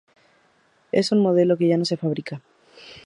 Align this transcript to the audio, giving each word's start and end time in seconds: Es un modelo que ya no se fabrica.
Es 0.91 1.11
un 1.11 1.19
modelo 1.19 1.57
que 1.59 1.67
ya 1.67 1.77
no 1.77 1.85
se 1.85 1.95
fabrica. 1.95 2.41